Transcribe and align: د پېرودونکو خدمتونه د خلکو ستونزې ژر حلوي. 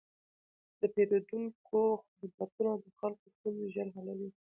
د 0.79 0.81
پېرودونکو 0.93 1.79
خدمتونه 2.17 2.71
د 2.83 2.85
خلکو 2.99 3.25
ستونزې 3.35 3.65
ژر 3.75 3.87
حلوي. 3.95 4.29